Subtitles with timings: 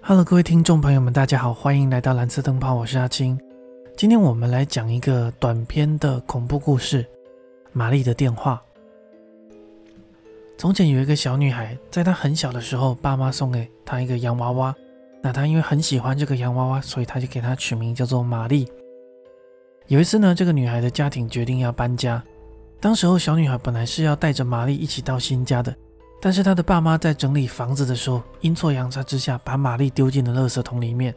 [0.00, 3.38] Hello，各位听众朋友们，大家好，欢迎来到蓝色灯泡，我是阿青。
[3.96, 7.02] 今天我们来讲一个短篇的恐怖故事
[7.72, 8.62] 《玛丽的电话》。
[10.56, 14.74] 从前有一个小女孩，在她很小的时候，爸妈送给她一个洋娃娃。
[15.22, 18.68] 那她因为很喜欢这个洋娃娃，所以她就给她取名叫做玛丽。
[19.88, 22.22] 有一次呢，这个女孩的家庭决定要搬家，
[22.80, 25.74] 当时候小女孩本来是要带着玛丽一起到新家的。
[26.20, 31.14] 但是他的爸妈在整理房子的时候，阴错阳差之下把玛丽丢进了垃圾桶里面。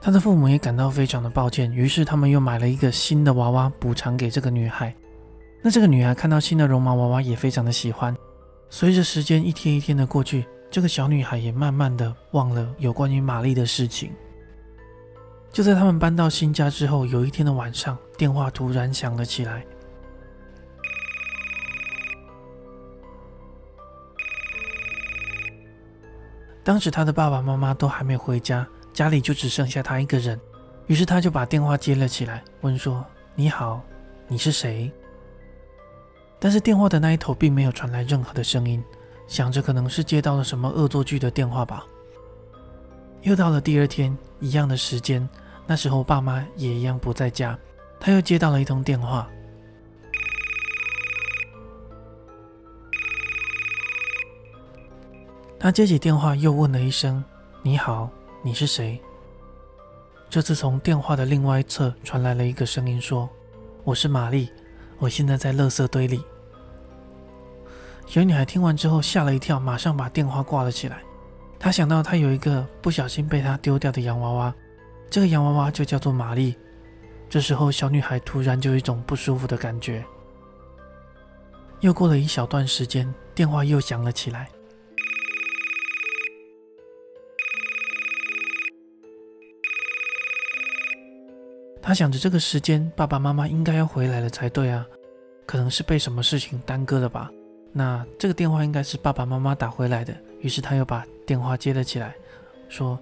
[0.00, 4.94] 他的父母也感到非常的抱歉，于是他们又买了一个新的娃娃补偿给这个女孩。
[5.62, 8.14] 那这个女孩看到新的绒毛娃娃也非常的喜欢。
[8.68, 14.10] 随着时间一天一天的过去，这个小女孩也慢慢的忘了有关于玛丽的事情。
[15.50, 19.64] 就在他们搬到新家之后，有一天的晚上，电话突然响了起来。
[26.64, 30.40] 当时他的爸爸妈妈都还没回家，家里就只剩下他一个人。
[30.86, 33.04] 于是他就把电话接了起来，问说
[33.36, 33.82] ：“你好，
[34.26, 34.90] 你是谁？”
[36.40, 38.82] 但是电话的那一头并没有传来任何的声音，
[39.26, 41.84] 想着可能是接到了什么恶作剧的电话吧。
[43.22, 45.26] 又到了第二天一样的时间，
[45.66, 47.58] 那时候爸妈也一样不在家，
[48.00, 49.28] 他又接到了一通电话。
[55.64, 57.24] 他接起电话，又问了一声
[57.64, 58.10] ：“你好，
[58.42, 59.00] 你是谁？”
[60.28, 63.26] 这次从电话的另外一侧传来了一个声音，说
[63.82, 64.52] ：“我是玛丽，
[64.98, 66.22] 我现在在垃圾堆里。”
[68.04, 70.98] 小女孩听完之后吓了一跳，马上把电话挂了起来。
[71.58, 74.54] 她想到她有一个不小心被她丢掉的洋娃娃，
[75.08, 76.54] 这个洋娃娃就叫做玛丽。
[77.30, 80.04] 这时候，小女孩突然就有一种不舒服的感觉。
[81.80, 84.50] 又过了一小段时间，电话又响了起来。
[91.86, 94.86] 他想着这个时间，爸爸妈妈应该要回来了才对啊，
[95.44, 97.30] 可能是被什么事情耽搁了吧。
[97.74, 102.14] 那这个电话应该是爸爸妈妈打回来的，于是他又把电话接了起来，
[102.70, 102.98] 说：“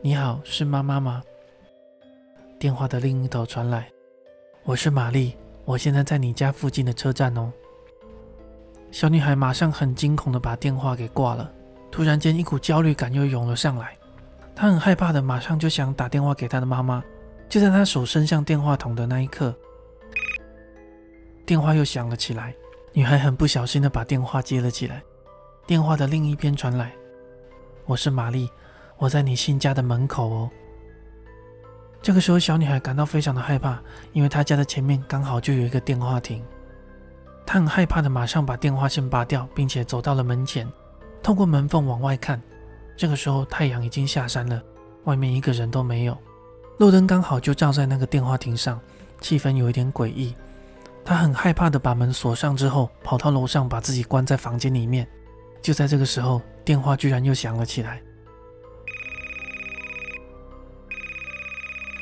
[0.00, 1.22] 你好，是妈妈吗？”
[2.58, 3.86] 电话的另一头传来
[4.64, 5.36] ：“我是玛丽，
[5.66, 7.52] 我现在在你家附近的车站哦。”
[8.90, 11.52] 小女孩马上很惊恐的把电话给挂了。
[11.90, 13.94] 突然间，一股焦虑感又涌了上来，
[14.54, 17.04] 她很害怕的，马上就想打电话给她的妈妈。
[17.52, 19.54] 就在他手伸向电话筒的那一刻，
[21.44, 22.54] 电话又响了起来。
[22.94, 25.02] 女孩很不小心的把电话接了起来。
[25.66, 26.94] 电话的另一边传来
[27.84, 28.48] ：“我是玛丽，
[28.96, 30.50] 我在你新家的门口哦。”
[32.00, 33.78] 这个时候，小女孩感到非常的害怕，
[34.14, 36.42] 因为她家的前面刚好就有一个电话亭。
[37.44, 40.66] 她很害怕的，马上把电话线拔掉，并且走到了门前，
[41.22, 42.42] 透过门缝往外看。
[42.96, 44.62] 这个时候，太阳已经下山了，
[45.04, 46.16] 外面一个人都没有。
[46.82, 48.80] 路灯刚好就照在那个电话亭上，
[49.20, 50.34] 气氛有一点诡异。
[51.04, 55.06] 他很害怕的把门锁上之后，跑到楼上把自己关在房间里面。
[55.62, 58.02] 就在这个时候，电话居然又响了起来。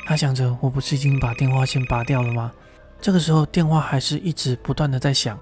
[0.07, 2.51] 他想着，我不是已经把电话线拔掉了吗？
[3.03, 5.39] 这个时候，电话还是一直不断的在响。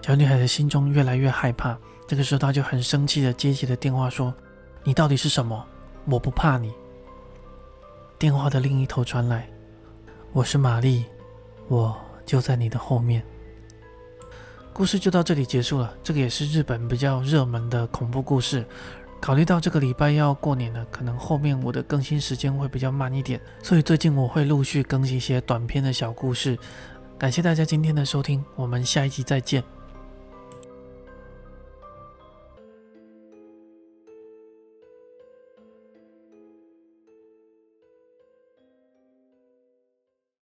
[0.00, 1.76] 小女孩的心中越来越害怕。
[2.06, 4.32] 这个时候，她就很生气的接起了电话，说
[4.86, 5.66] ：“你到底是什么？
[6.04, 6.72] 我不怕你。”
[8.18, 9.48] 电话的另一头传来
[10.34, 11.04] ：“我是玛丽，
[11.68, 11.96] 我
[12.26, 13.22] 就在你的后面。”
[14.74, 15.94] 故事就到这里结束了。
[16.02, 18.66] 这个也是日本比较热门的恐怖故事。
[19.20, 26.58] 考虑到这个礼拜要过年了，可能后面我的更新时间会比较慢一点，所以最近我会陆续更新一些短篇的小故事。
[27.16, 29.62] 感谢大家今天的收听，我们下一集再见。